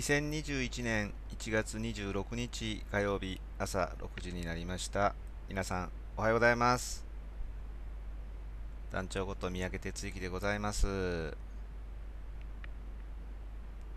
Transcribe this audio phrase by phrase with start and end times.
[0.00, 5.14] 2021年1月26日火曜日朝6時になりました。
[5.46, 7.04] 皆さんおはようございます。
[8.90, 11.36] 団長こと三宅哲之でございます。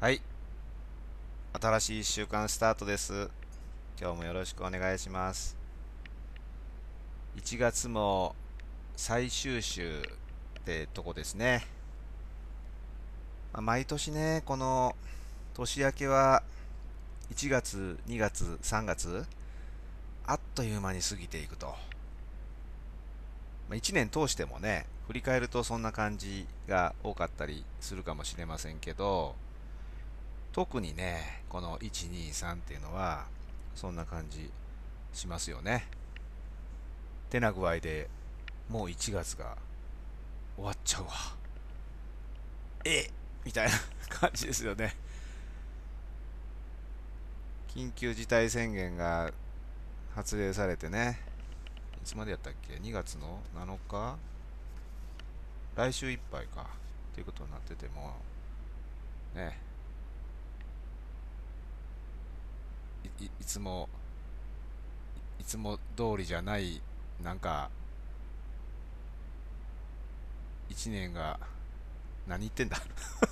[0.02, 0.22] はい。
[1.54, 3.30] 新しい1週間スタートです。
[3.98, 5.56] 今日もよろしくお願いします。
[7.38, 8.36] 1月も
[8.98, 11.66] 最終週ってとこですね、
[13.54, 14.98] ま、毎年ねこの
[15.54, 16.42] 年明けは
[17.32, 19.26] 1月、2月、3月、
[20.26, 21.68] あっという間に過ぎていくと。
[23.70, 29.36] まあ、1年通してもね、振り返るとそんな感じが多かったりするかもしれませんけど、
[30.54, 33.26] 特にね、この1、2、3っていうのは、
[33.76, 34.50] そんな感じ
[35.14, 35.88] しますよね。
[37.30, 38.10] てな具合で
[38.70, 39.58] もう1月が
[40.56, 41.12] 終わっちゃうわ。
[42.86, 43.10] え
[43.46, 43.74] みたいな
[44.10, 44.96] 感じですよね。
[47.76, 49.32] 緊急事態宣言が
[50.14, 51.20] 発令されてね、
[52.04, 54.18] いつまでやったっけ ?2 月の7日？
[55.76, 56.68] 来週いっぱいか。
[57.14, 58.16] っていうことになってても、
[59.36, 59.60] ね、
[63.20, 63.90] いいつも、
[65.40, 66.80] いつも通りじゃない、
[67.24, 67.72] なんか、
[70.70, 71.40] 1年が、
[72.28, 72.78] 何言ってんだ？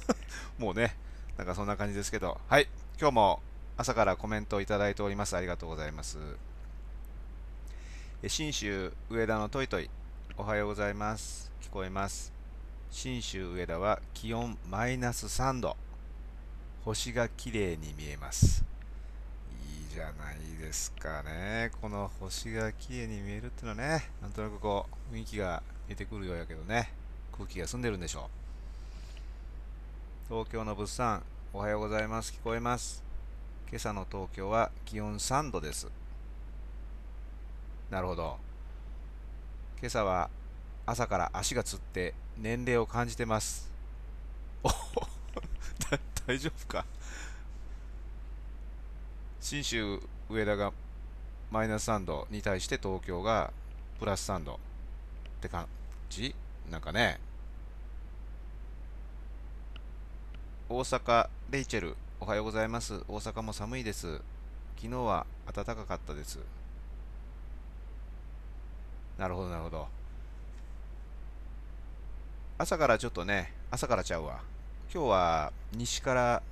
[0.57, 0.95] もうね、
[1.37, 2.67] なんかそんな感じですけど、はい、
[2.99, 3.41] 今日も
[3.77, 5.35] 朝からコメントをいただいております。
[5.35, 6.17] ありがとうございます。
[8.27, 9.89] 信州上田のトイトイ、
[10.37, 11.51] おはようございます。
[11.61, 12.31] 聞こえます。
[12.91, 15.75] 信州上田は気温マイナス3度。
[16.85, 18.63] 星が綺麗に見えます。
[19.67, 21.71] いいじゃないですかね。
[21.81, 26.91] この星が綺麗に見えるっていうのはね、なんとなくこう、雰囲気が出てくるようやけどね、
[27.31, 28.29] 空気が澄んでるんでしょ
[30.29, 30.33] う。
[30.33, 31.23] 東京の物産、
[31.53, 32.31] おはようございます。
[32.31, 33.10] 聞こえます。
[33.71, 35.87] 今朝の東京は気温3度です。
[37.89, 38.37] なるほど。
[39.79, 40.29] 今朝は
[40.85, 43.71] 朝から足がつって年齢を感じてます。
[44.63, 44.69] お
[46.27, 46.85] 大丈夫か
[49.39, 50.73] 信州上田が
[51.49, 53.51] マイナス3度に対して東京が
[53.99, 54.57] プラス3度っ
[55.41, 55.65] て感
[56.09, 56.35] じ？
[56.69, 57.19] なんかね
[60.67, 63.03] 大阪レイチェルおはようございます。
[63.07, 64.21] 大阪も寒いです。
[64.75, 66.37] 昨日は暖かかったです。
[69.17, 69.87] なるほど、なるほど。
[72.59, 74.41] 朝からちょっとね、朝からちゃうわ。
[74.93, 76.43] 今日は西から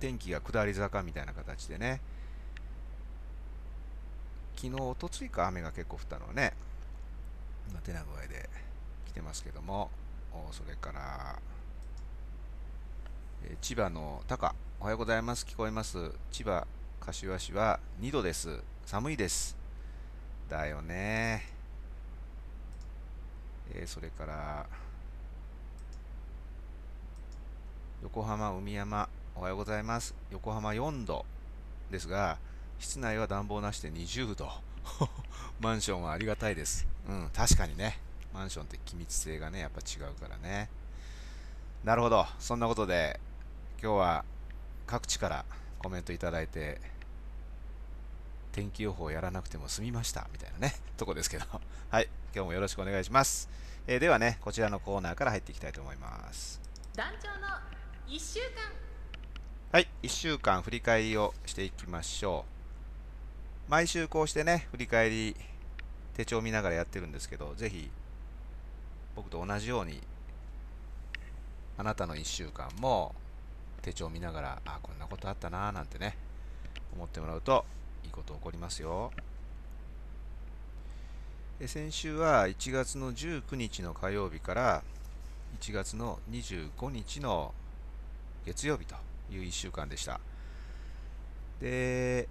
[0.00, 2.00] 天気が下り坂みたいな形でね、
[4.56, 6.54] 昨日、おとついか雨が結構降ったのはね、
[7.68, 8.48] 今、手な具合で
[9.08, 9.90] 来てますけども、
[10.50, 11.38] それから、
[13.60, 15.44] 千葉の高、おはようございます。
[15.44, 16.12] 聞こえます。
[16.30, 16.66] 千葉、
[17.00, 18.60] 柏市は2度です。
[18.86, 19.56] 寒いです。
[20.48, 21.44] だよね。
[23.74, 24.66] えー、それから、
[28.02, 30.14] 横浜海山、おはようございます。
[30.30, 31.24] 横浜4度
[31.90, 32.38] ですが、
[32.78, 34.50] 室内は暖房なしで20度。
[35.60, 36.86] マンションはありがたいです。
[37.08, 37.98] うん、確かにね。
[38.32, 40.68] マンションって機密性がね、やっぱ違うからね。
[41.84, 42.26] なるほど。
[42.38, 43.20] そんなことで、
[43.82, 44.24] 今日は
[44.86, 45.44] 各地から
[45.80, 46.80] コメントいただいて、
[48.52, 51.46] 天気予報やらなくても済みましたみたいなね、 とこですけど、
[51.90, 53.48] はい、今日もよろしくお願いします。
[53.88, 56.60] えー、ではね、こちらのコーナーから入っていきたいと思います。
[56.94, 57.48] 団長の
[58.06, 58.70] 1週間
[59.72, 62.44] はい、1週間振り返りをしていきましょ
[63.66, 63.70] う。
[63.70, 65.36] 毎週こうしてね、振り返り、
[66.14, 67.90] 手帳を見ながらやってるんですけど、ぜひ、
[69.16, 70.00] 僕と同じように、
[71.76, 73.16] あなたの1週間も
[73.82, 76.16] 手帳を見ながら、あ、こんなことあったなーなんてね、
[76.94, 77.64] 思ってもらうと
[78.04, 79.12] いいこと起こりますよ。
[81.66, 84.82] 先週は1月の19日の火曜日から
[85.60, 87.54] 1月の25日の
[88.44, 88.96] 月曜日と
[89.30, 90.20] いう1週間でした。
[91.60, 92.28] で、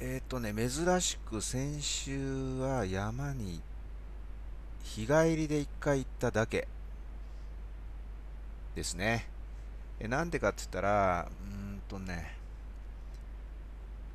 [0.00, 3.60] えっ、ー、とね、珍しく先週は山に
[4.82, 6.68] 日帰りで1回行っただけ。
[8.78, 9.26] ですね。
[9.98, 12.36] えなんでかって言ったら、うんとね、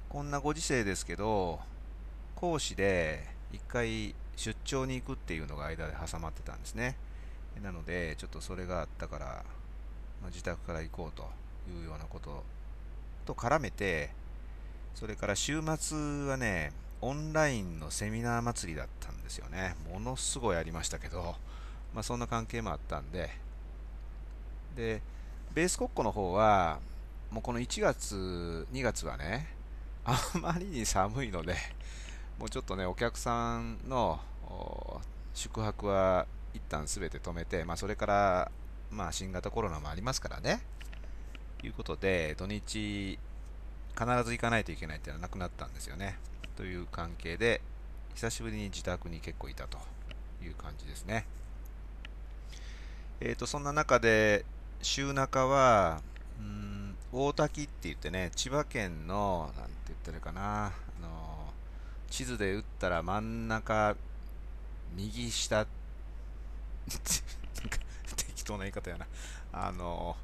[0.07, 1.59] こんなご時世ですけど、
[2.35, 6.95] 講師で一回出張に行くっていうのが間で挟まってたんですね。
[7.61, 9.25] なので、ちょっとそれがあったから、
[10.21, 11.23] まあ、自宅から行こうと
[11.69, 12.43] いうようなこと
[13.25, 14.11] と絡めて、
[14.95, 16.71] それから週末はね、
[17.01, 19.75] オンラインのセミナー祭りだったんですよね。
[19.91, 21.35] ものすごいありましたけど、
[21.93, 23.43] まあ、そんな関係もあったんで、
[24.75, 25.01] で、
[25.53, 26.79] ベース国庫の方は、
[27.31, 29.47] もうこの1月、2月はね、
[30.05, 31.55] あまりに寒いので、
[32.39, 34.19] もうちょっとね、お客さんの
[35.33, 38.51] 宿泊は一旦すべて止めて、まあ、それから、
[38.91, 40.61] まあ、新型コロナもありますからね
[41.59, 43.17] と、いうことで、土日、
[43.97, 46.17] 必ず行かないといけないっていうのはなくなったんですよね。
[46.55, 47.61] という関係で、
[48.15, 49.77] 久しぶりに自宅に結構いたと
[50.43, 51.25] いう感じですね。
[53.21, 54.45] えっ、ー、と、そんな中で、
[54.83, 56.01] 週中は、
[56.39, 60.71] うん、大滝って言ってね、千葉県の、なんて言ったらいいかな、あ
[61.01, 61.53] の、
[62.09, 63.95] 地図で打ったら真ん中、
[64.95, 65.65] 右下、
[66.87, 69.07] 適当な言い方やな。
[69.53, 70.15] あの、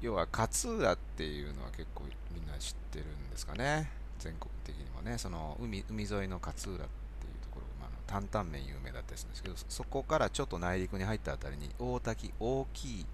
[0.00, 3.90] 要は勝浦っていうのは結構みんな知ってるんですかね。
[4.18, 6.88] 全国的にもね、その海海沿いの勝浦っ
[7.20, 13.06] ていうところ、まあ、担々麺有名だったりするんですけど、そこからちょっと内陸に入ったあたりに大滝、大きい、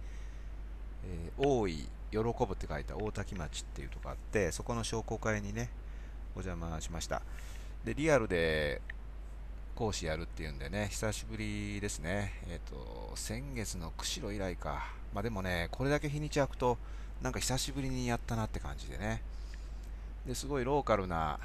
[1.04, 5.70] えー、大い、喜ぶって書いた大滝町っていうとこあって、そこの商工会にね、
[6.34, 7.22] お邪魔しました。
[7.84, 8.80] で、リアルで
[9.74, 12.34] 講師やるっていうんでね、久しぶりですね。
[12.48, 14.92] えっ、ー、と、先月の釧路以来か。
[15.14, 16.76] まあでもね、これだけ日にち空くと、
[17.22, 19.22] なんか久しぶりにやったなって感じでね。
[20.26, 21.38] ですごいローカルな、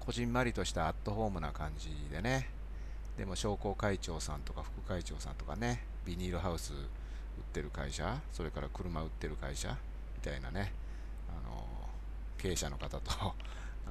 [0.00, 2.48] こじんまりとしたアットホームな感じでね。
[3.18, 6.72] でも商工会長さんとか副会長さんとかね、ビニールハウス
[7.36, 9.76] 売ってる会社、それから車売ってる会社
[10.16, 10.72] みたいなね、
[11.28, 11.66] あの
[12.38, 13.34] 経営者の方と あ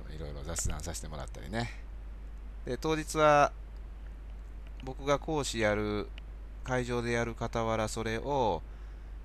[0.07, 1.71] のいろいろ雑談させてもらったりね。
[2.65, 3.51] で、当日は
[4.83, 6.07] 僕が講師やる
[6.63, 8.62] 会場でやる傍らそれを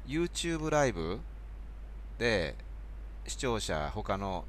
[0.06, 1.20] YouTube ライブ
[2.18, 2.54] で
[3.26, 4.44] 視聴者他の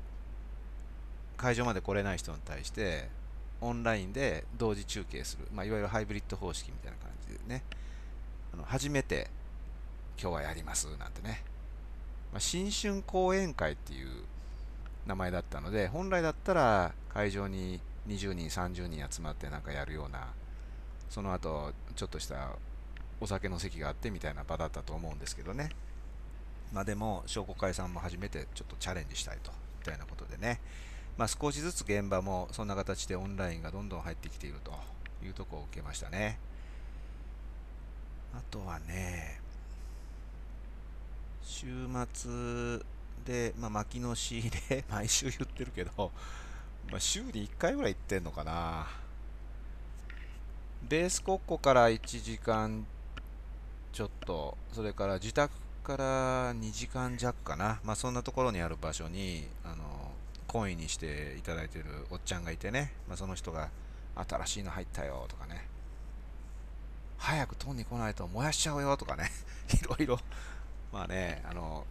[1.37, 3.09] 会場まで来れない人に対して
[3.61, 7.63] オンラインで同時中継する、まあ、いわゆるハイブリッド方式みたいな感じでね。
[8.53, 9.29] あの初めて
[10.19, 11.43] 今日はやりますなんてね、
[12.31, 14.07] まあ、新春講演会っていう
[15.05, 20.27] 名前だったので本来だったら会場に20人30人集まってなんかやるような
[21.09, 22.51] その後ちょっとした
[23.19, 25.69] お酒の席があってみたいな場だったと思うんですけどね。
[26.73, 30.59] まあでも、商工会さんも初めてちょっとチャレンジしたいと、みたいなことでね。
[31.17, 34.71] まあ少しずつ現場もそんな形でオンラインがどんどん入ってきていると
[35.23, 36.39] いうところを受けましたね。
[38.33, 39.40] あとはね、
[41.43, 41.67] 週
[42.13, 42.79] 末
[43.25, 46.11] で、まあ、巻きの仕入れ、 毎週言ってるけど、
[46.89, 48.87] まあ、週に1回ぐらい行ってんのかな。
[50.83, 52.85] ベース国庫から1時間
[53.93, 55.53] ちょっと、それから自宅
[55.83, 60.11] から2時間弱かな、まあ、そんなところにある場所に、あの、
[60.47, 63.69] コインにしていただいてるおっちゃんがいてね、まあ、その人が、
[64.15, 65.67] 新しいの入ったよとかね、
[67.17, 69.31] 早く取んに来ないと燃やしちゃうよとかね、
[69.73, 70.19] いろいろ、
[70.91, 71.85] まあね、あの、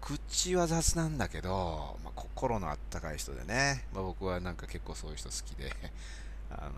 [0.00, 5.72] 口は雑なんだけど、まあ、心のあったかい人でね、まあ、僕はなんか結構そういう人好きで、
[6.50, 6.70] あの、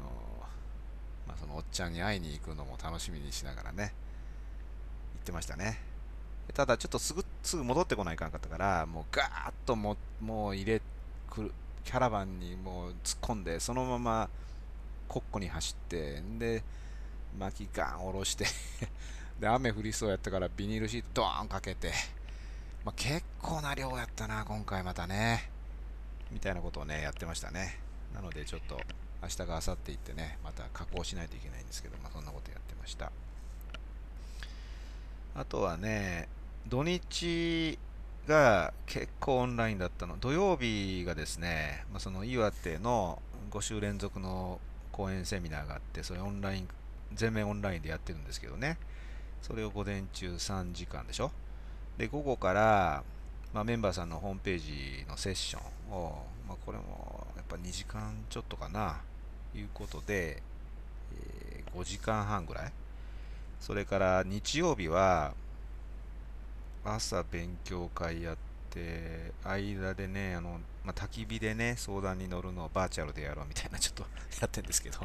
[1.26, 3.94] まあ、そのおっちゃんに会いに行くのも楽しみにしながらね、
[5.20, 5.80] ってましたね。
[6.52, 10.82] ただちょっとすぐ、すぐ戻ってこないかんかったから、もうガーッとももう入れ、
[11.30, 11.52] くる、
[11.84, 14.28] キャラバンにもう突っ込んで、そのまま
[15.08, 16.62] コッコに走って、んで、
[17.38, 18.44] 巻きガン下ろして
[19.40, 21.92] で、雨降りそうやったからビニールシートドーンかけて、
[22.84, 25.50] まあ、結構な量やったな、今回またね。
[26.30, 27.78] みたいなことをね、やってましたね。
[28.14, 28.80] なのでちょっと、
[29.22, 33.10] 明日か明後日行ってね、また加工しないといけないんですけど、まあ、そんなことやってました。
[35.34, 36.28] あとはね、
[36.68, 37.78] 土日
[38.28, 40.16] が結構オンラインだったの。
[40.18, 44.60] 土曜日がですね、まあ、その岩手の5週連続の
[44.92, 46.68] 講演セミナーがあって、それオンライン、
[47.14, 48.78] 全面オンラインでやってるんですけどね。
[49.44, 51.30] それを午前中3時間でしょ？
[51.98, 53.04] で、午後から、
[53.52, 55.60] まあ、メンバーさんのホームページのセッショ
[55.90, 59.02] ンを、まあ、これもやっぱ2時間ちょっとかな、
[59.54, 60.42] いうことで、
[61.52, 62.72] えー、5時間半ぐらい
[63.60, 65.32] それから日曜日は
[66.84, 68.36] 朝勉強会やっ
[68.70, 74.02] て間でねあの、まあ、焚き火でね相談に乗るのをバーチャルでやろうみたいなちょっと
[74.40, 75.00] やってるんですけど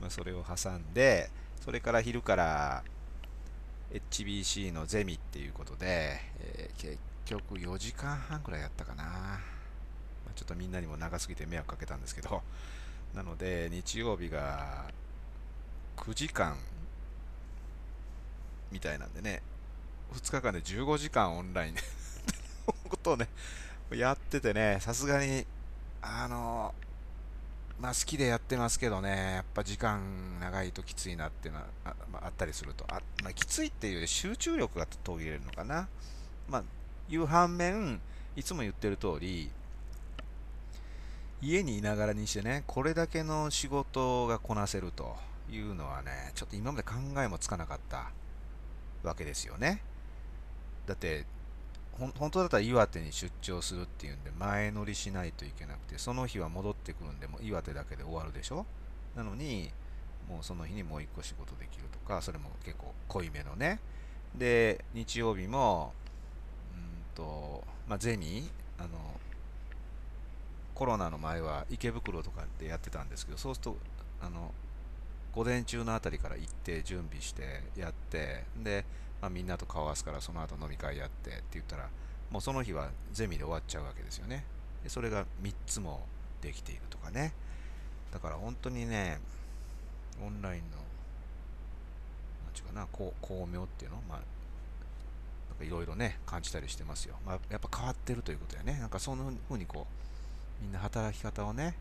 [0.00, 1.30] まあそれを挟んで
[1.64, 2.84] それから昼から
[3.92, 9.38] HBC のゼミっていうことで、えー、結局4時間半くらいやったかな、まあ、
[10.34, 12.42] ちょっとみんなにも長すぎて迷惑かけたんですけど。
[13.14, 14.84] なので日曜日が
[15.96, 16.56] 9時間
[18.70, 19.42] みたいなんでね、
[20.12, 21.80] 2日間で15時間オンラインで
[22.90, 23.28] ことをね、
[23.90, 25.46] やっててね、さすがに、
[26.02, 26.74] あの、
[27.80, 35.88] まあ、好きでやってますけどね、やっぱ時間長いときついなっていうのはあ,、まあ、あったりすると、あまあ、きついっていうより集中力が途切れるのかな。
[36.48, 36.64] まあ、
[37.08, 38.00] いう反面、
[38.34, 39.50] いつも言ってる通り、
[41.40, 45.16] 家にいながらにしてね、これだけの仕事がこなせると
[45.48, 48.10] いうのはね、ちょっと今まで考えもつかなかった
[49.04, 49.82] わけですよね。
[50.86, 51.26] だって、
[51.98, 58.64] 本当だったら岩手に出張するっていうんで前乗りしないといけなくてその日は戻ってくるんでも岩手だけで終わるでしょ？
[59.16, 59.70] なのに
[60.28, 63.80] もうその日にもう一個仕事できるとかそれも結構濃いめのね。
[64.36, 65.92] で日曜日も
[66.74, 66.80] うん
[67.14, 68.88] とまあゼミあの
[70.74, 73.76] コロナの前は池袋とかでやってたんですけどそうすると
[74.22, 74.52] あの
[75.32, 78.84] 午前中のあたりから行って準備してやってで
[79.20, 81.88] まあ、みんなと顔合わすからその後飲み会やってって言ったら
[82.30, 84.44] もうその日はゼミで終わっちゃうわけですよね。
[84.84, 86.06] でそれが3つも
[86.40, 87.32] できているとかね。
[88.12, 89.18] だから本当にね
[90.24, 90.76] オンラインの
[92.46, 93.12] 何ちゅうかな巧
[93.52, 93.96] 妙っていうの？
[94.08, 98.78] まあいろいろね感じたりしてますよ、まあ、やっぱ変わってるということやね。
[98.78, 99.86] なんかそんな風にこ
[100.60, 101.74] うみんな働き方をねやっ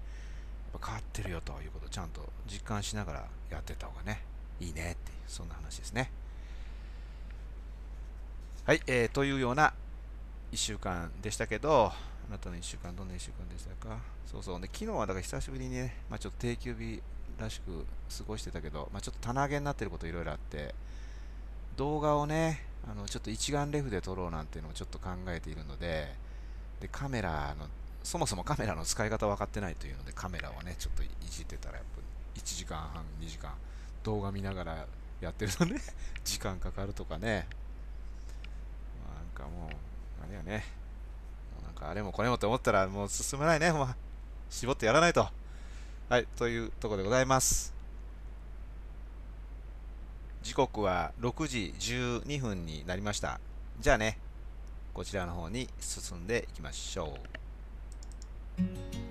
[0.81, 4.23] ぱ変わってるよということをちゃんと実感しながらやってた方がね
[4.59, 6.09] いいねっていうそんな話ですね。
[8.67, 9.73] はい、えー、というような
[10.51, 13.99] 1週間でしたけど、あなたの1週間、どんな1週間でしたか？
[14.29, 17.01] そうそう、ね、昨日はだから久しぶりにね、まあ、ちょっと定休日
[17.39, 17.85] らしく
[18.17, 20.75] 過ごしてたけど、まあ、ちょっと棚上げになってることいろいろあって、
[21.77, 26.13] 動画をね、あのちょっと一眼レフで撮ろうなんていうのをちょっと考えているので、
[26.81, 27.67] でカメラの、
[28.03, 32.01] そもそもカメラの使い方分かってないというので、カメラをね、ちょっといじってたら、やっぱ
[32.41, 33.53] 1時間半、2時間、
[34.03, 34.85] 動画見ながら
[35.21, 35.79] やってるとね、
[36.25, 37.47] 時間かかるとかね、
[39.37, 40.65] かもう、あれやね。
[41.63, 43.71] なんかあれもこれもって思ったらもう進まないね。
[43.71, 43.87] もう
[44.49, 45.27] 絞ってやらないと。
[46.09, 47.73] はい、というとこでございます。
[50.41, 53.39] 時刻は6時12分になりました。
[53.79, 54.17] じゃあね、
[54.93, 57.17] こちらの方に進んでいきましょ
[58.59, 59.06] う。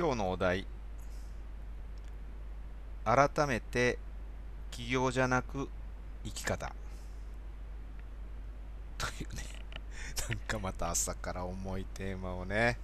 [0.00, 0.64] 今日のお題。
[3.04, 3.98] 改めて
[4.70, 5.68] 起業じゃなく
[6.24, 6.72] 生き方。
[8.96, 9.42] というね。
[10.26, 12.78] なんかまた朝から重いテーマをね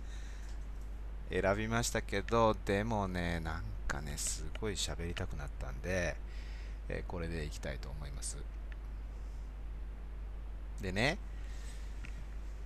[1.30, 6.16] 選びましたけどでもねなんかねすごい喋りたくなったんで、
[6.90, 8.36] えこれでいきたいと思います。
[10.82, 11.16] でね、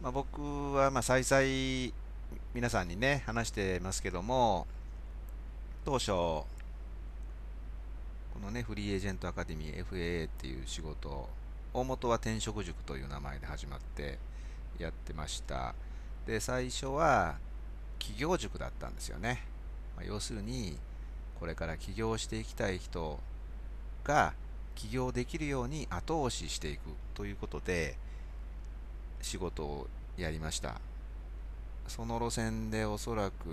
[0.03, 1.93] まあ、僕はまあ再々
[2.55, 4.67] 皆さんにね、話してますけども、
[5.85, 6.47] 当初、こ
[8.43, 11.29] のね、フリーエージェントアカデミー FAA っていう仕事、
[11.73, 14.19] 大元は転職塾という名前で始まって
[14.79, 15.75] やってました。
[16.27, 17.39] で、最初は
[17.99, 19.45] 起業塾だったんですよね。
[19.97, 20.79] まあ、要するに、
[21.39, 23.19] これから起業していきたい人
[24.05, 24.35] が
[24.75, 26.81] 起業できるように後押ししていく
[27.15, 27.97] ということで
[29.23, 30.81] 仕事をやりました。
[31.91, 33.49] その路線でおそらく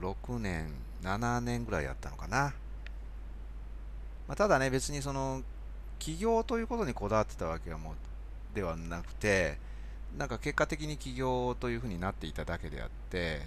[0.00, 0.72] 6年、
[1.02, 2.54] 7年ぐらいやったのかな。
[4.26, 5.42] まあ、ただね、別にその、
[5.98, 7.94] 起業ということにこだわってたわけはもう、
[8.54, 9.58] ではなくて、
[10.16, 13.42] なんか結果的に起業というふうになっていただけであって、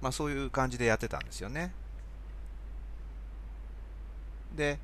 [0.00, 1.72] まあそういう感じでやってたんですよね。
[4.56, 4.78] で、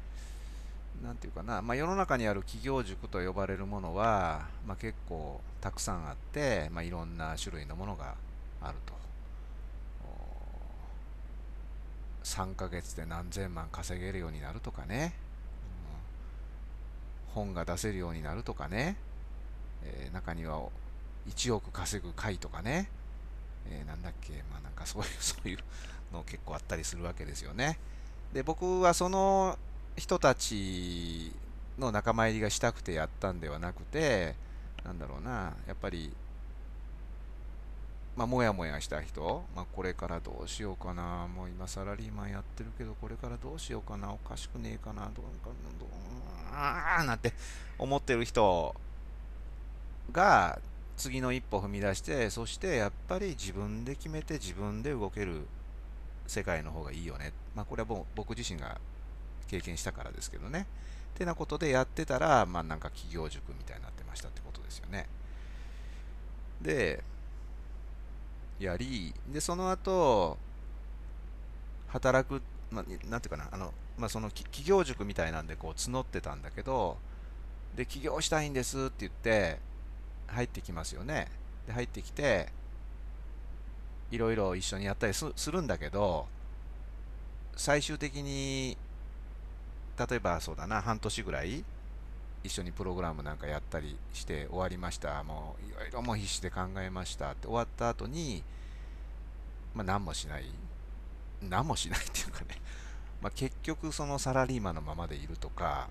[1.03, 8.15] なんていうかな、まあ、世の中にある企業塾と呼ばれるものは、まあ、結構たくさんあって、まあ、いろんな種類のものが
[8.61, 9.01] あると。
[12.23, 15.15] 3ヶ月で何千万稼げるようになるとかね、
[17.35, 18.97] うん、本が出せるようになるとかね、
[19.85, 20.63] えー、中には
[21.29, 22.89] 1億稼ぐ会とかね、
[23.69, 25.59] えー、なんだっけ、まあなんかそういう、そういう
[26.13, 27.79] の結構あったりするわけですよね。
[28.33, 29.59] で、僕はその
[30.01, 31.31] 人たち
[31.79, 34.35] の仲間入りがしたくてやったんではなくて、
[34.83, 36.11] なんだろうな、やっぱり、
[38.17, 45.13] まあ、もやもやした人、まあ、これからどうしようかな、もう今サラリーマンやってるけど、これからどうしようかな、おかしくねえかな、どう
[45.45, 45.89] かどう
[46.51, 47.35] あーなんて
[47.79, 48.75] 思ってる人
[50.13, 50.59] が
[50.97, 55.47] 次の一歩踏み出して、そしてやっぱり自分で決めて自分で動ける
[56.27, 57.35] 世界の方がいいよね。
[57.55, 58.81] まあ、これはもう僕自身が
[59.51, 60.67] 経験したからですけどね。
[61.15, 65.07] ってなことでやってたら、まあなんか企業塾みたいになってましたってことですよね。
[66.63, 67.03] で、
[68.61, 70.39] やり、で、その後、
[71.89, 76.97] 働く、まあ、なんていうかな、あの、まあ、その企業塾みたいなんでこう募ってたんだけど、
[77.75, 79.59] で、起業したいんですって言って、
[80.29, 81.29] 入ってきますよね。
[81.67, 82.53] で、入ってきて、
[84.11, 86.27] いろいろ一緒にやったりするんだけど、
[87.57, 88.77] 最終的に、
[90.09, 91.63] 例えばそうだな、半年ぐらい、
[92.43, 95.23] 一緒にプログラムなんかやったりして終わりました。
[95.25, 98.43] もういろいろもう必死で考えましたって終わった後に、
[99.75, 100.47] まあ何もしない。
[101.43, 102.61] 何もしないっていうかね、
[103.21, 105.91] まあ結局そのサラリーマンのままでいるとか、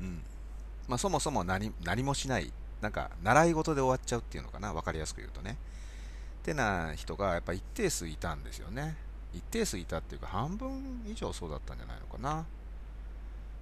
[0.00, 0.22] うん。
[0.86, 2.52] まあそもそも何何もしない。
[2.80, 4.72] なんか習い事で終わっちゃうっていうのかな。
[4.72, 5.56] わかりやすく言うとね。
[6.42, 8.96] ってな人がやっぱ一定数いたんですよね。
[9.34, 12.46] 一定数いたっていうか半分以上そうだったんじゃないのかな。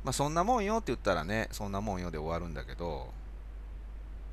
[0.04, 3.08] まあそんなもんよって言ったらね、そんなもんよで終わるんだけど、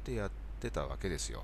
[0.02, 1.44] ってやってたわけですよ。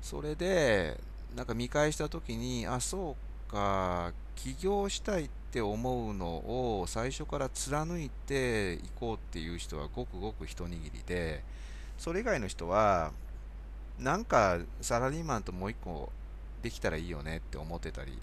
[0.00, 0.98] それで、
[1.36, 3.16] なんか見返した時に、あ、そ
[3.48, 6.26] うか、起業したいって思うの
[6.80, 11.42] を最初から貫いていこうっていう人はごくごく一握りで、
[11.98, 13.12] それ以外の人は、
[13.98, 16.10] なんかサラリーマンともう一個
[16.62, 18.16] できたらいいよねって思ってたり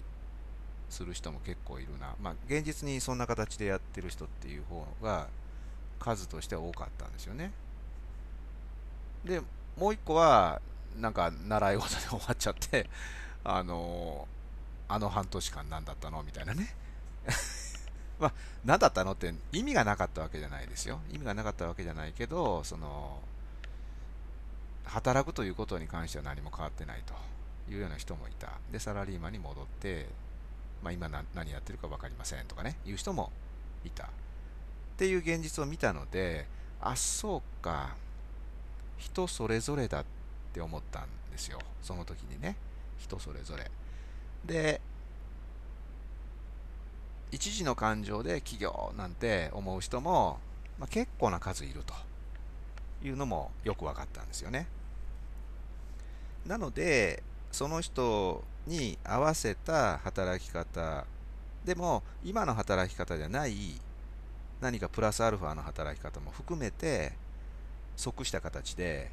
[0.90, 2.14] する人も結構いるな。
[2.20, 5.28] まあ、現実にそんな形でやってる人っていう方が
[5.98, 7.52] 数としては多かったんですよね。
[9.24, 9.40] で、
[9.76, 10.60] もう一個は、
[10.96, 12.88] なんか習い事で終わっちゃって
[13.44, 14.26] あの
[14.88, 16.22] あの半年間何だったの？
[16.22, 16.74] みたいなね
[18.18, 18.32] まあ、
[18.64, 21.00] 何だったのって意味がなかったわけじゃないですよ。
[21.10, 23.20] 意味がなかったわけじゃないけど、その、
[24.84, 27.12] 働くということに関しては何も変わってないと
[27.70, 28.52] いうような人もいた。
[28.72, 30.06] で、サラリーマンに戻って、
[30.86, 33.32] まあ、今何やってるか分かりませんとかね、いう人も
[33.84, 34.04] いた。
[34.04, 34.08] っ
[34.96, 36.46] ていう現実を見たので、
[36.80, 37.96] あ、そうか、
[38.96, 40.04] 人それぞれだっ
[40.52, 41.58] て思ったんですよ。
[41.82, 42.56] その時にね、
[42.98, 43.68] 人それぞれ。
[44.44, 44.80] で、
[47.32, 50.38] 一時の感情で企業なんて思う人も、
[50.78, 51.94] まあ、結構な数いると
[53.04, 54.68] いうのもよく分かったんですよね。
[56.46, 61.04] なので、その人に合わせた働き方
[61.64, 63.80] でも今の働き方じゃない
[64.60, 67.12] 何かプラスアルファの働き方も含めて
[67.96, 69.10] 即した形で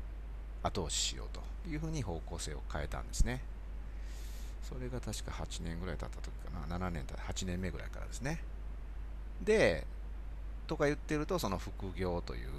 [0.62, 3.42] 後押ししようというふうに方向性を変えたんですね。
[4.64, 8.40] それが確か8年ぐらい経った時かな、7年経8年目ぐらいからですね。
[9.42, 9.86] で、
[10.68, 12.50] とか言ってると、その副業という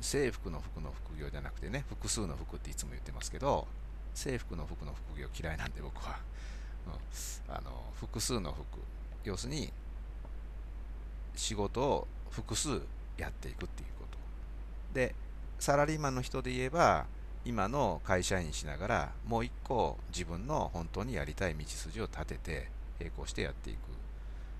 [0.00, 3.66] 制服の服の副業じゃなくてね、複数の服っていつも言ってますけど、
[4.14, 6.18] 制服の服の副業嫌いなんで僕は、
[6.86, 8.64] うん、あの複数の服、
[9.24, 9.72] 要するに
[11.34, 12.80] 仕事を複数
[13.16, 14.18] やっていくっていうこと。
[14.94, 15.14] で、
[15.58, 17.06] サラリーマンの人で言えば、
[17.44, 23.78] 今の会社員しながら、もう一個自分の本当にやりたい道筋を立てて、並行してやっていく。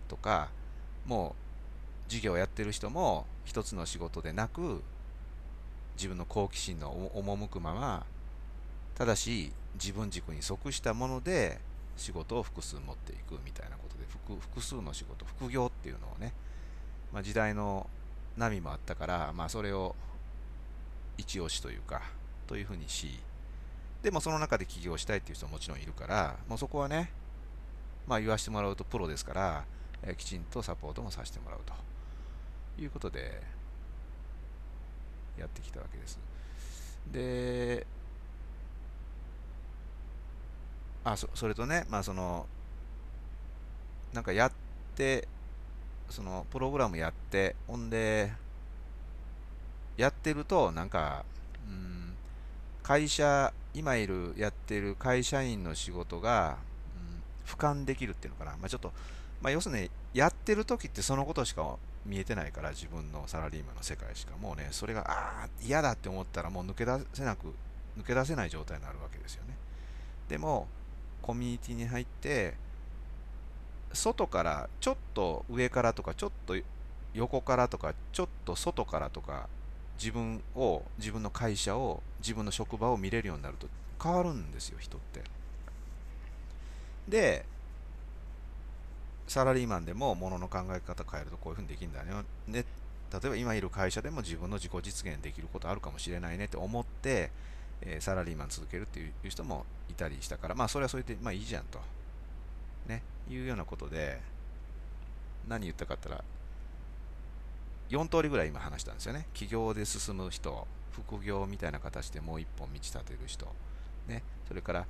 [0.09, 0.49] とか、
[1.07, 1.35] も
[2.09, 4.83] う事業をやってる人も一つの仕事でなく、
[5.99, 8.07] 自分の好奇心の赴くまま
[8.95, 11.59] ただし自分軸に即したもので
[11.97, 14.05] 仕事を複数持っていくみたいなことで
[14.41, 16.33] 複数の仕事副業っていうのをね、
[17.13, 17.91] まあ、時代の
[18.37, 19.97] 波もあったから、まあ、それを
[21.17, 22.03] 一押しというか
[22.47, 23.19] というふうにし
[24.03, 27.11] でもその中で起業したいっていう人ももちろんいるからもうそこはね
[28.07, 29.65] まあ言わせてもらうとプロですから、
[30.03, 33.43] えきちんとサポートもさせてもらうということで
[35.39, 36.19] やってきたわけです。
[37.13, 37.87] で、
[41.05, 42.47] あ、そそれとね、まあその、
[44.13, 44.53] なんかやっ
[44.95, 45.29] て、
[46.11, 48.33] そのプログラムやって、ほんで、
[49.97, 51.25] やってると、なんか、
[51.67, 52.15] うん、
[52.83, 56.59] 会社、今いるやってる会社員の仕事が、
[56.97, 58.53] うん、俯瞰できるっていうのかな。
[58.53, 58.93] まあ、ちょっと、
[59.43, 61.77] まあ、要するに、やってる時ってそのことしか
[62.09, 67.55] 見えてないから自分のサラリーマンの世界しかもうねそれがああ嫌だって思ったらもう抜け出せなく
[67.99, 69.55] 抜け出せない状態になるわけですよね。
[70.29, 70.67] でも
[71.21, 72.55] コミュニティに入って
[73.93, 76.57] 外からちょっと上からとかちょっと
[77.15, 79.49] 横からとかちょっと外からとか
[79.99, 83.67] 自分を自分の会社を自分の職場を見れるようになると
[84.03, 85.23] 変わるんですよ人って。
[87.09, 87.45] で
[89.29, 92.65] サラリーマンでも物の考え方変えるとこういうふうにできるんだよね。
[93.11, 97.31] 例えば今いる会社でも自分の自己実現できることあるかもしれないねって思って、
[97.81, 101.81] えー、サラリーマン続けるっていう人もいたりしたから、まあそれはそれで、まあいいじゃんと。
[102.87, 103.03] ね。
[103.31, 104.21] いうようなことで、
[105.49, 106.25] 何言ったかったら、
[107.91, 109.27] 4通りぐらい今話したんですよね。
[109.35, 113.47] 起業で進む人、副業みたいな形でもう一本道立てる人、
[114.09, 114.87] ね、それから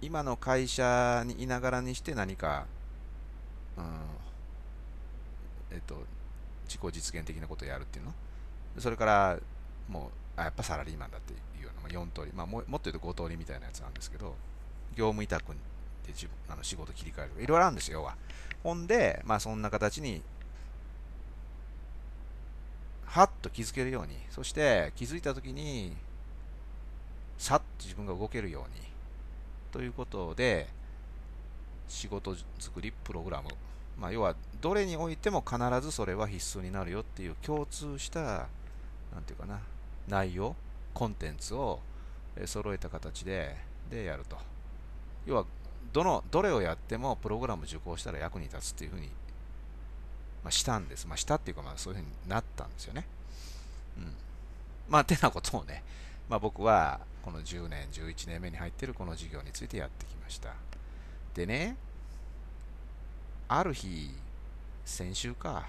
[0.00, 2.66] 今の会社にいながらにして何か、
[5.70, 5.96] えっと、
[6.66, 8.12] 自己実現的なことをやるっていうの？
[8.78, 9.38] それから、
[9.88, 14.34] もう、あやっぱサラリーマンだっていうような、まあ、4通り、まあも、もっと言うと5通りみたいなやつなんですけど、
[14.96, 15.58] 業務委託で
[16.08, 18.16] 自分あの仕事切り替えるとか、いろいろあるんですよ、要は。
[18.62, 20.22] ほんで、まあそんな形に
[23.06, 25.94] はっと気づけるように、そして気づいたときに、
[27.38, 28.86] さっと自分が動けるように、
[29.70, 30.68] ということで、
[31.88, 33.48] 仕事作り、プログラム、
[33.98, 38.20] まあ、要は、どれにおいても必ずそれは必須になるよっていう共通した、
[39.12, 39.60] なんていうかな、
[40.08, 40.54] 内容、
[40.94, 41.80] コンテンツを
[42.46, 43.56] 揃えた形で、
[43.90, 44.36] でやると。
[45.26, 45.44] 要は、
[45.92, 49.10] どの、どれをやってもプログラム受講したら役に立つっていうふうに
[50.42, 51.06] まあ、したんです。
[51.06, 53.06] まあ、したっていうか、まあ、そういうふうになったんですよね。
[53.96, 54.12] うん。
[54.88, 55.82] まあ、てなことをね、
[56.28, 60.54] まあ、僕は、この10年、11年目に入ってるこの事業についてやってきました。
[61.34, 61.76] でね、
[63.48, 64.10] ある日、
[64.84, 65.68] 先週か、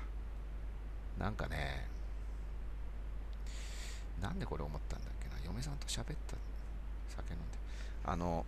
[1.18, 1.88] なんかね、
[4.22, 6.36] なんでこれ思ったんだっけな、嫁さんと喋った、
[7.16, 7.58] 酒飲んで。
[8.06, 8.46] あの、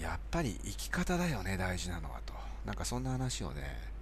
[0.00, 2.32] やっぱり生き方だよね、大事なのはと。
[2.64, 3.94] なんかそんな話をね、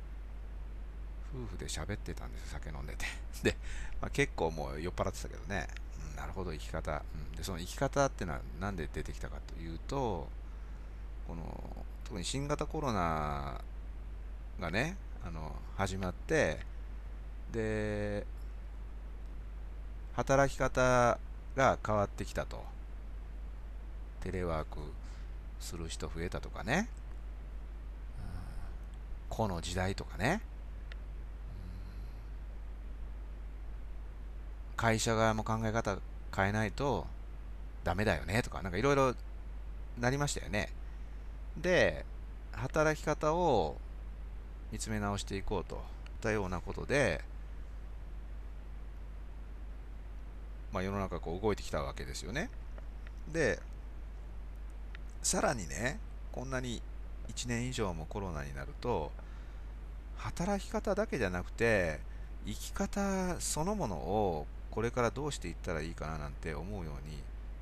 [1.35, 3.07] 夫婦で喋ってたんですよ酒飲んでて。
[3.43, 3.57] で、
[4.01, 5.67] まあ、結構もう酔っ払ってたけどね、
[6.11, 10.29] うん、なるほど生き方、うん、でその生き方ってのは何で出てきたかというと
[11.33, 13.59] この特に新型コロナ
[14.61, 16.59] がねあの始まって
[17.51, 18.27] で
[20.13, 21.19] 働き方
[21.57, 22.63] が変わってきたと。
[24.21, 24.79] テレワーク
[25.59, 26.89] する人増えたとかね、
[29.29, 30.43] この時代とかね。
[34.77, 35.97] 会社側も考え方
[36.35, 37.07] 変えないと
[37.85, 39.15] ダメだよねとか、なんかいろいろ
[39.99, 40.69] なりましたよね。
[41.57, 42.05] で、
[42.53, 43.77] 働き方を
[44.71, 45.81] 見つめ直していこうといっ
[46.21, 47.23] たようなことで、
[50.73, 52.49] まあ、世の中こう動いてきたわけですよね。
[53.33, 53.61] で、
[55.23, 55.99] さらにね、
[56.33, 56.83] こんなに
[57.35, 59.13] 1年以上もコロナになると、
[60.17, 62.01] 働き方だけじゃなくて、
[62.47, 67.19] 生き方そのものをこれからどうしていったらいいかななんて思うように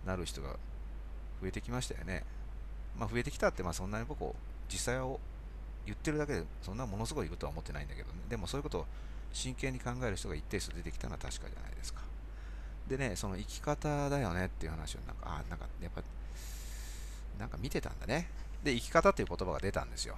[0.07, 0.51] なる人が
[1.43, 2.25] 増えてきましたよね。
[3.01, 4.23] まあ、増えてきたって、まあ、そんなに僕、
[4.71, 5.19] 実際を
[5.87, 8.19] 言ってるだけで、そんなものすごいいるとは思ってないんだけどね。
[8.29, 8.87] でもそういうことを
[9.33, 12.03] 真剣に考える人が一定数出てきたのは確かじゃないですか。
[12.89, 16.03] でね、その生き方だよねっていう話をなんか、あ、なんか、やっぱ、
[17.39, 18.29] なんか見てたんだね。
[18.63, 20.17] で、生き方っていう言葉が出たんですよ。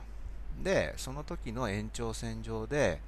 [0.64, 3.00] で、その時の延長線上で、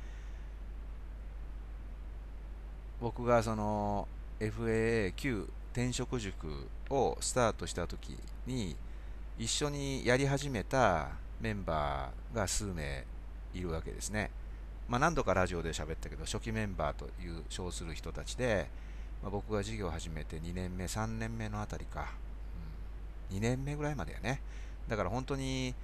[3.01, 4.07] 僕がその
[4.39, 8.77] FAA9 転職塾をスタートした時に
[9.39, 11.09] 一緒にやり始めた
[11.41, 13.05] メンバーが数名
[13.53, 14.31] いるわけですね。
[14.89, 18.69] まあ、何度かラジオで喋ったけど初期メンバーという称する人たちで、
[19.23, 22.13] まあ、僕が授業を始めて2年目3年目のあたりか、
[23.31, 24.41] うん、2年目ぐらいまでやね。
[24.89, 25.75] だから本当に、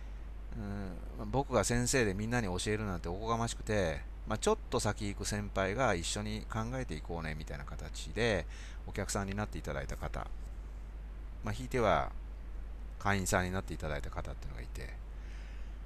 [1.19, 8.47] うん、僕が先生でみんなに教えるなんておこがましくてまあ、ちょっと先行く先輩が一緒に考えていこうねみたいな形で
[8.87, 10.29] お客さんになっていただいた方、
[11.43, 12.13] まあ、ひいては
[13.01, 14.95] 会員さんになっていただいた方っていうのがいて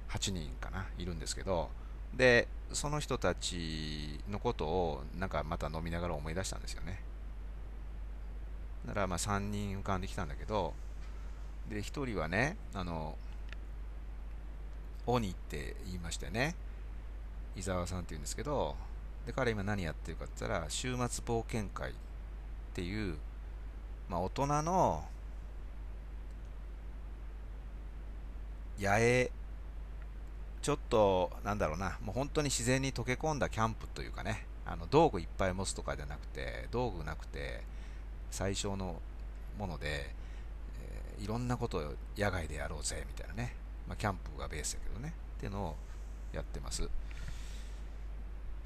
[0.09, 1.69] 8人かないるんですけど
[2.15, 7.01] でその人たちのことをなんかまた飲みながら思い出したんですよね。
[8.85, 10.73] だからまあ3人浮かんできたんだけど
[11.69, 13.17] で1人はねあの
[15.07, 16.55] 鬼って言いましてね
[17.55, 18.75] 伊沢さんっていうんですけど、
[19.25, 21.93] で、彼今何やってるかって言ったら、週末冒険会っ
[22.73, 23.15] ていう、
[24.09, 25.05] まあ大人の
[28.79, 29.31] 野営、
[30.61, 37.63] ちょっと、なんだろうな、もう本当に自然に溶け込んだキャンプというかね、あの道具いっぱい持つとかじゃなくて、道具なくて、
[38.31, 38.99] 最小の
[39.57, 40.09] もので、
[40.81, 41.81] えー、いろんなことを
[42.17, 43.55] 野外でやろうぜ、みたいなね。
[43.87, 45.13] まあ、キャンプがベースだけどね。
[45.37, 45.75] っていうのを
[46.33, 46.89] やってます。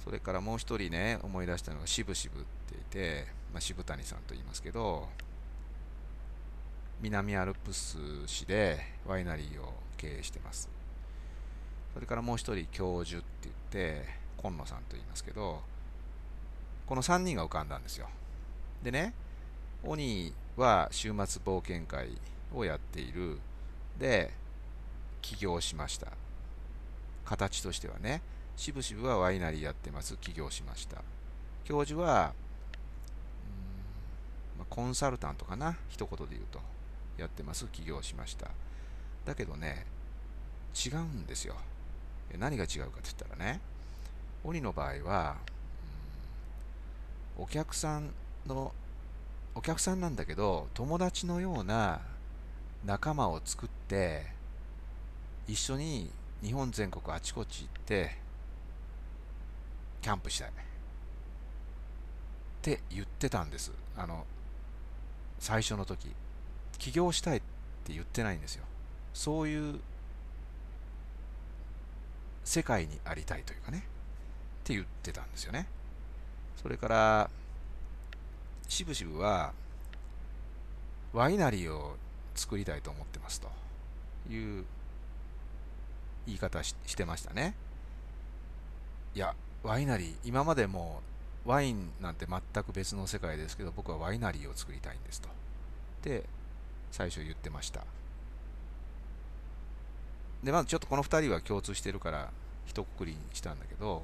[0.04, 5.10] それからもう一人ね、思い出したのが渋々っていて、まあ、渋谷さんと言いますけど、
[7.02, 10.70] 南アルプス市でワイナリーを経営してます。
[11.94, 13.56] それからもう一人教授って言っ
[13.96, 14.06] て、
[14.38, 15.62] 今野さんと言いますけど、
[16.86, 18.08] この3人が浮かんだんですよ。
[18.84, 19.14] でね、
[19.84, 22.10] 鬼は週末冒険会
[22.54, 23.40] をやっている。
[23.98, 24.32] で、
[25.22, 26.08] 起業しました。
[27.26, 28.22] 形としてはね。
[28.60, 31.02] しぶしぶはワイナリーやってます起業しました
[31.64, 32.34] 教授は、
[34.70, 36.60] コンサルタントかな一言で言うと
[37.20, 38.48] やってます起業しました。
[39.26, 39.86] だけどね
[40.74, 41.56] 違うんですよ。
[42.38, 43.60] 何が違うかって言ったらね
[44.44, 45.36] 鬼の場合は、
[47.38, 48.12] お客さん
[48.48, 48.72] の
[49.56, 52.02] お客さんなんだけど友達のような
[52.86, 54.28] 仲間を作って
[55.48, 58.16] 一緒に日本全国あちこち行って
[60.02, 60.50] キャンプしたい。
[60.50, 60.52] っ
[62.62, 63.72] て言ってたんです。
[63.98, 64.26] あの
[65.40, 66.08] 最初の時。
[66.80, 67.42] 起業したいっ
[67.86, 68.63] て言ってないんですよ。
[69.13, 69.80] そういう
[72.44, 73.80] 世界にありたいというかね。
[73.80, 73.82] っ
[74.63, 75.68] て言ってたんですよね。
[76.62, 77.30] それから
[78.68, 79.54] しぶしぶは
[81.13, 81.96] ワイナリーを
[82.36, 83.50] 作りたいと思ってますと
[84.30, 84.65] いう
[86.28, 87.56] 言い方ししてましたね。
[89.15, 91.02] いやワイナリー今までも
[91.46, 95.30] ワインなんて全く別の世界ですけど僕はワイナリーを作りたいんですと。
[96.04, 96.26] で
[96.91, 97.84] 最初言ってました。
[100.43, 102.32] でまずちょっとこの2人は共通してるから
[102.65, 104.04] 一括りにしたんだけど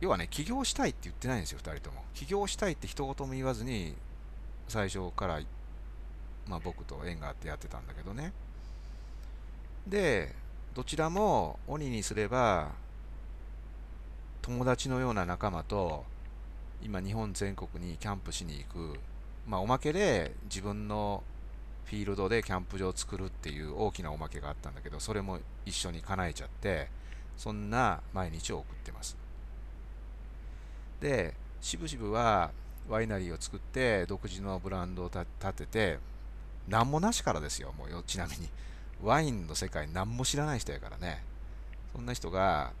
[0.00, 2.02] 要はね起業したいって言ってないんですよ2人とも。
[2.14, 3.94] 起業したいって一言も言わずに
[4.68, 5.40] 最初から、
[6.46, 8.32] まあ、僕と縁があってやってたんだけどね。
[9.86, 10.34] で
[10.74, 12.72] どちらも鬼にすれば
[14.42, 16.04] 友達のような仲間と
[16.82, 18.98] 今日本全国にキャンプしに行く、
[19.50, 21.24] まあ、おまけで自分の
[21.86, 26.86] フィールドでキャンプ場を作るっていう大きなおまけがあったんだけどそれも一緒に叶えちゃって
[27.36, 29.16] そんな毎日を送ってます。
[31.00, 32.52] でしぶしぶは
[32.88, 35.98] ワイナリーを作って独自のブランドを立てて
[36.68, 38.48] 何もなしからですよもうよちなみに。
[39.02, 41.24] ワインの世界何も知らない人やからね。
[41.92, 42.72] そんな人が、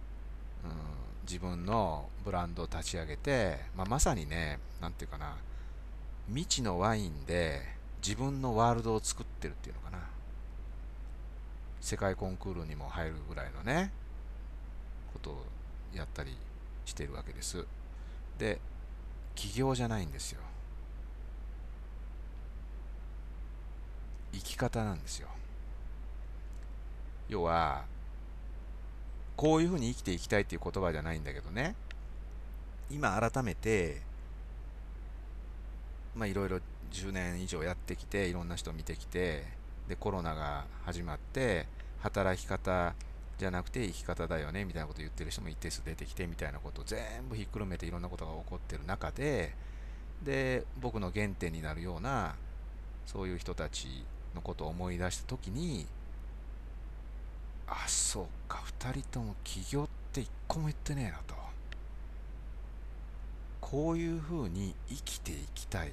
[0.64, 5.36] うん自分のブランドを立ち上げて、まあ、まさにね、なんていうかな、
[6.30, 7.60] 未知のワインで
[8.02, 9.98] 自分のワールドを作ってるっていうのかな。
[11.80, 13.90] 世界コンクールにも入るぐらいのね、
[15.12, 15.44] ことを
[15.94, 16.36] やったり
[16.84, 17.64] してるわけです。
[18.38, 18.60] で、
[19.34, 20.40] 起業じゃないんですよ。
[24.32, 25.28] 生き方なんですよ。
[27.28, 27.84] 要は、
[29.40, 31.74] こういうふうに生きていきたいっていう言葉じゃないんだけどね
[32.90, 34.02] 今改めて
[36.20, 36.58] まあいろいろ
[36.92, 39.42] 10年以上やってきていろんな人を見てきて
[39.88, 41.66] でコロナが始まって
[42.00, 42.94] 働き方
[43.38, 49.54] じゃなくて生き方だよねみたいなことを言ってる人も一定数出てきてみたいなことを全部ひっくるめていろんなことが起こってる中で
[50.22, 52.34] で僕の原点になるような
[53.06, 53.88] そういう人たち
[54.34, 55.86] のことを思い出した時に
[57.66, 61.40] あそうか2人とも起業って1個も言ってねえなと。
[63.70, 65.92] こういうふうに生きていきたい。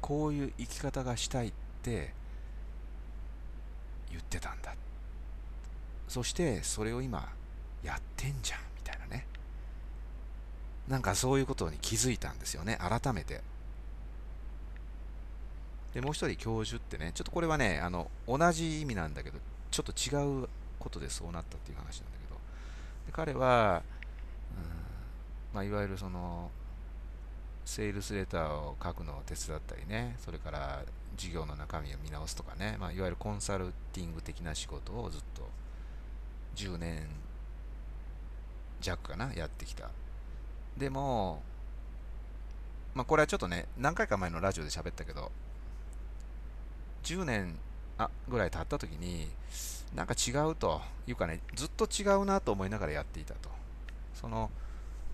[0.00, 2.12] こういう生き方がしたいって
[4.10, 4.74] 言ってたんだ。
[6.08, 7.28] そしてそれを今
[7.82, 9.26] やってんじゃんみたいなね。
[10.88, 12.78] なんかそういうことに気づいたんですよね。
[12.80, 13.40] 改めて。
[15.94, 19.38] でもう一人教授ってねちょっとこれはねあの同じ意味なんだけど
[19.70, 22.40] ちょっと違うことでそうなったっていう話なんだけど。
[23.06, 23.82] で彼は、
[24.56, 26.50] うんまあ、いわゆるその
[27.64, 30.16] セールスレターを書くのを手伝ったりね。
[30.18, 30.82] それから
[31.16, 35.48] 事業の中身を見直すとかね、まあ、いわゆるコンサルティング的な仕事をずっと
[36.56, 37.06] 10年
[38.80, 39.32] 弱かな。
[39.34, 39.90] やってきた。
[40.76, 41.42] でも
[42.94, 45.30] まあこれはちょっとね何回か前のラジオで喋ったけど
[47.04, 47.58] 10年
[47.98, 49.28] あぐらい経った時に
[49.94, 53.50] なんか違うというかね、ずっと違うなと思いながらやっていたと。
[54.14, 54.50] その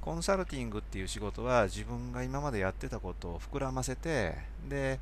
[0.07, 4.37] コンサルティングっていう仕事は自分が今までやってたことを膨らませて、
[4.69, 5.01] で、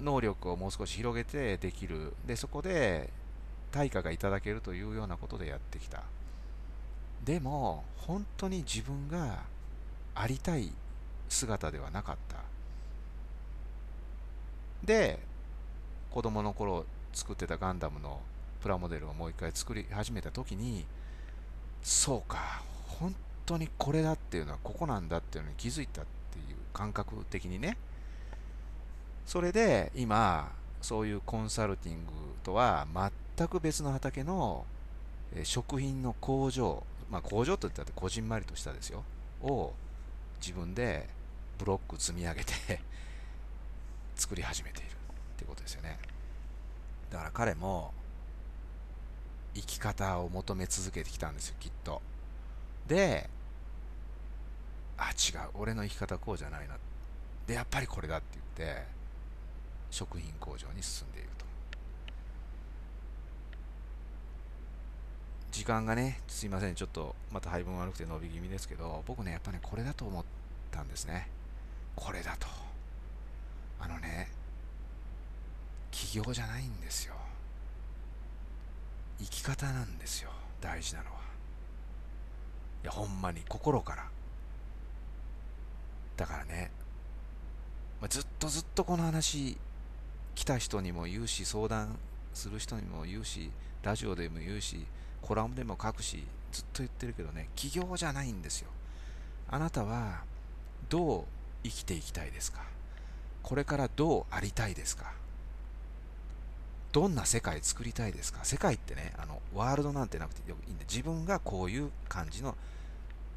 [0.00, 2.14] 能力をもう少し広げてできる。
[2.26, 3.10] で、そこで
[3.70, 6.02] 対価がいただけるというようなことでやってきた。
[7.24, 9.44] でも、本当に自分が
[10.16, 10.72] ありたい
[11.28, 12.38] 姿ではなかった。
[14.82, 15.20] で、
[16.10, 18.20] 子供の頃作ってたガンダムの
[18.60, 20.84] プラモデルをもう一回作り始めた時に
[21.84, 23.14] そうか本
[23.46, 27.76] 当にこれだっていうのはここなんだっていうのに気づいたっていう感覚的にね。
[29.26, 30.52] それで今
[30.82, 32.86] そういうコンサルティングとは
[33.36, 34.66] 全く別の畑の
[35.42, 39.02] 食品の工場まあ工場といったってこじんまりとしたですよ。
[39.42, 39.72] を
[40.40, 41.08] 自分で
[41.58, 42.80] ブロック積み上げて
[44.16, 44.90] 作り始めているっ
[45.36, 45.98] ていうことですよね。
[47.10, 47.92] だから彼も
[49.54, 52.02] 生き方を求め続けてきたんですよきっと。
[52.86, 53.28] で
[54.96, 56.76] あ違う俺の生き方こうじゃないな。
[57.46, 58.82] でやっぱりこれだって言って
[59.90, 61.44] 食品工場に進んでいると。
[65.50, 70.24] 時間がねすいませんちょっとまた配分悪くて伸び気味ですけど僕ねやっぱねこれだと思っ
[70.70, 71.28] たんですね。
[71.94, 72.46] これだと。
[73.80, 74.30] あのね
[75.90, 77.14] 起業じゃないんですよ。
[79.20, 80.30] 生き方なんですよ。
[80.60, 81.13] 大事なの
[82.84, 84.04] いやほんまに心から。
[86.16, 86.70] だからね、
[88.00, 89.56] まあ、ずっとずっとこの話
[90.36, 91.96] 来た人にも言うし相談
[92.34, 93.50] する人にも言うし
[93.82, 94.86] ラジオでも言うし
[95.22, 98.68] コラムでも書くしずっと言ってるけどね起業じゃないんですよ。
[99.48, 100.22] あなたは
[100.88, 101.24] どう
[101.64, 102.62] 生きていきたいですか？
[103.42, 105.12] これからどうありたいですか？
[106.94, 108.44] どんな世界作りたいですか？
[108.44, 112.56] 世界ってね、あの、ワールドなんてなくていいんで、自分がこういう感じの、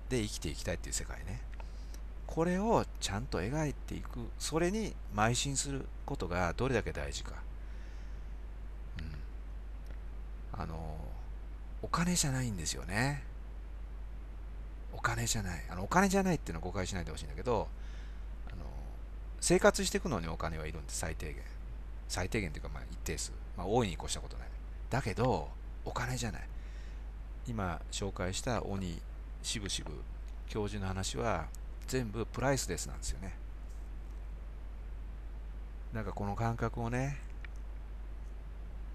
[0.10, 1.42] で生きていきたいっていう世界ね。
[2.28, 7.34] これをちゃんと描いていく、それに邁進することがどれだけ大事か。
[9.00, 9.02] う
[10.58, 10.62] ん。
[10.62, 10.96] あの、
[11.82, 13.24] お金じゃないんですよね。
[14.94, 15.64] お金じゃない。
[15.68, 17.68] あの、お金じゃないっていうのは誤解しないでほしいんだけど、
[18.52, 18.66] あの、
[19.42, 21.42] 生活していくのにお金はいるんで、最低限。
[22.08, 23.32] 最低限というか、まあ、一定数。
[23.58, 24.48] まあ、大いに越したことない。
[24.90, 25.50] だけど、
[25.84, 26.48] お金じゃない。
[27.48, 29.02] 今紹介した鬼、
[29.42, 29.92] しぶしぶ
[30.48, 31.48] 教授の話は、
[31.88, 33.34] 全部プライスレスなんですよね。
[35.94, 37.18] なんかこの感覚をね、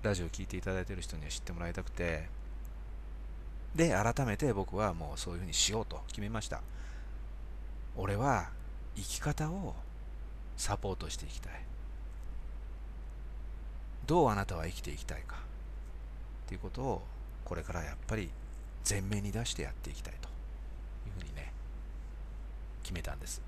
[0.02, 2.28] ラジオ聞いていただいている人には知ってもらいたくて、
[3.74, 6.60] で、改めて僕はもうそういうふうにしようと決めました。
[7.96, 8.50] 俺は
[8.94, 9.74] 生き方を
[10.56, 11.52] サポートしていきたい。
[14.06, 15.36] どうあなたは生きていきたいか？
[15.36, 15.38] っ
[16.48, 17.02] ていうことを
[17.44, 18.30] これからやっぱり
[18.88, 20.28] 前面に出してやっていきたいと
[21.08, 21.52] いうふうにね
[22.82, 23.40] 決めたんです。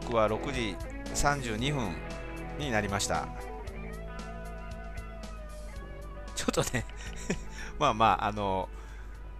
[0.00, 0.76] 刻は6時
[1.14, 1.94] 32分
[2.58, 3.28] になりました。
[6.34, 6.84] ちょっとね
[7.78, 8.68] まあまああの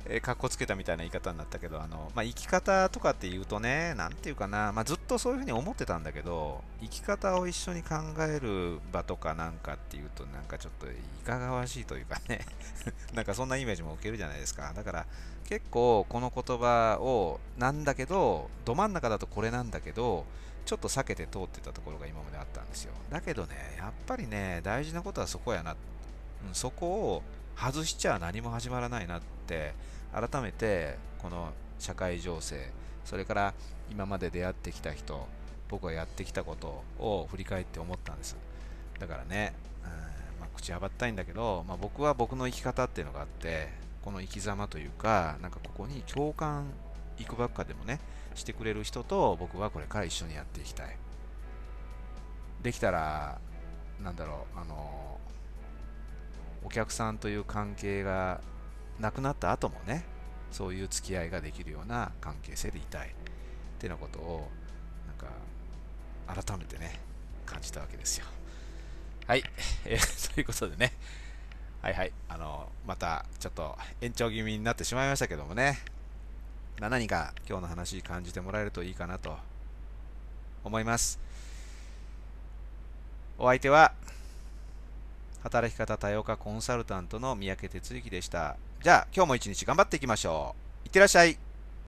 [0.06, 10.90] えー、かっこつけたみたいな言い方になったけど、あの、まあ、生き方とかって言うとね、なんていうかな、まあ、ずっとそういうふうに思ってたんだけど、生き方を一緒に考える場とかなんかっていうと、なんかちょっとい
[11.24, 12.40] かがわしいというかね、
[13.12, 14.72] なんかそんなイメージも受けるじゃないですか。
[14.74, 15.06] だから、
[15.44, 20.26] 結構この言葉を、なんだけど、ど真ん中だとこれなんだけど、
[20.64, 22.92] ちょっと避けて通ってたところが今まであったんですよ。
[23.10, 25.74] だけどね、やっぱりね、大事なことはそこやな。
[26.46, 27.22] うん、そこを
[27.60, 29.74] 外しちゃ何も始まらないなって
[30.12, 32.70] 改めてこの社会情勢
[33.04, 33.54] それから
[33.90, 35.26] 今まで出会ってきた人
[35.68, 38.36] 僕がやってきたことを振り返って思ったんです。
[38.98, 43.68] だからね、うんまあ、口はばったいんだけど、まあ、僕は僕の生き方っていうのがあって
[44.02, 46.66] この生き様というかなんかここに共感
[47.18, 48.00] いくばっかでもね
[48.34, 50.96] してくれる人と僕はこれから一緒にやっていきたい。
[52.62, 53.38] できたら
[54.02, 55.18] なんだろうあの
[56.68, 58.42] お客さんという関係が
[59.00, 60.04] 亡くなった後もね
[60.52, 63.10] そういう付き合いができるような関係性でいたいっ
[63.78, 64.48] ていうようなことを
[65.06, 67.00] なんか改めてね
[67.46, 68.26] 感じたわけですよ。
[69.26, 69.44] はい、
[69.86, 70.92] えー、 ということでね。
[71.80, 72.12] はいはい。
[72.28, 75.78] あのまたちょっと延長気味になってしまいましたけどもね、
[76.80, 79.38] まあ、何か今日の話感じてもらえるといいかなと
[80.64, 81.18] 思います。
[83.38, 83.94] お相手は
[85.48, 88.56] 働き方多様化コンサルタントの三宅哲之でした。
[88.82, 90.86] じゃあ、今日も一日頑張っていきましょう。
[90.86, 91.47] いってらっしゃい。